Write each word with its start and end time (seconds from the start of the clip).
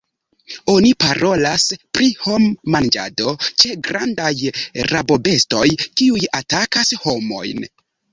Oni 0.71 0.91
parolas 1.03 1.65
pri 1.97 2.07
hom-manĝado 2.21 3.33
ĉe 3.63 3.73
grandaj 3.89 4.31
rabobestoj, 4.93 5.67
kiuj 6.01 6.23
atakas 6.39 6.95
homojn. 7.05 7.63